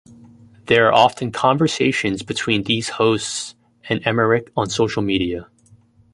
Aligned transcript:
There 0.65 0.87
are 0.87 0.93
often 0.93 1.31
conversations 1.31 2.23
between 2.23 2.63
these 2.63 2.89
hosts 2.89 3.53
and 3.87 4.01
Emmerich 4.03 4.51
on 4.57 4.67
social 4.67 5.03
media. 5.03 5.47